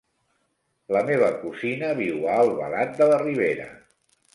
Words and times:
La 0.97 1.03
meva 1.11 1.29
cosina 1.43 1.93
viu 2.03 2.27
a 2.33 2.41
Albalat 2.47 3.01
de 3.03 3.13
la 3.15 3.25
Ribera. 3.27 3.75